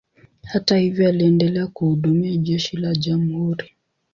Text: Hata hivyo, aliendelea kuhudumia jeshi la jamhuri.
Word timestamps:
Hata 0.43 0.77
hivyo, 0.77 1.09
aliendelea 1.09 1.67
kuhudumia 1.67 2.37
jeshi 2.37 2.77
la 2.77 2.93
jamhuri. 2.95 3.73